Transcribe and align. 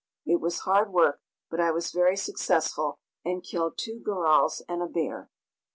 It 0.25 0.41
was 0.41 0.61
hard 0.61 0.91
work, 0.91 1.21
but 1.51 1.59
I 1.59 1.69
was 1.69 1.91
very 1.91 2.17
successful, 2.17 2.97
and 3.23 3.43
killed 3.43 3.77
two 3.77 3.99
gorals 4.03 4.63
and 4.67 4.81
a 4.81 4.87
bear. 4.87 5.29